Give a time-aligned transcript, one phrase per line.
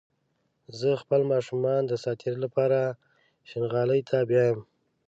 [0.79, 2.79] زه خپل ماشومان د ساعتيرى لپاره
[3.49, 4.59] شينغالي ته بيايم